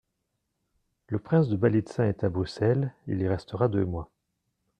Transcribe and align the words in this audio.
Le 1.09 1.19
prince 1.19 1.47
de 1.47 1.55
Galitzin 1.55 2.05
est 2.07 2.23
à 2.23 2.29
Bruxelles; 2.29 2.91
il 3.05 3.21
y 3.21 3.27
restera 3.27 3.67
deux 3.67 3.85
mois. 3.85 4.09